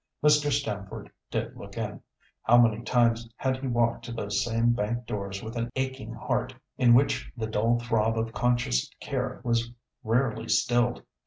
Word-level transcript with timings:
Mr. 0.23 0.51
Stamford 0.51 1.11
did 1.29 1.55
look 1.55 1.77
in. 1.77 2.01
How 2.41 2.57
many 2.57 2.81
times 2.83 3.29
had 3.35 3.57
he 3.57 3.67
walked 3.67 4.03
to 4.05 4.11
those 4.11 4.43
same 4.43 4.71
bank 4.71 5.05
doors 5.05 5.43
with 5.43 5.55
an 5.55 5.69
aching 5.75 6.11
heart, 6.11 6.55
in 6.75 6.95
which 6.95 7.31
the 7.37 7.45
dull 7.45 7.77
throb 7.77 8.17
of 8.17 8.33
conscious 8.33 8.89
care 8.99 9.39
was 9.43 9.71
rarely 10.03 10.49
stilled! 10.49 11.03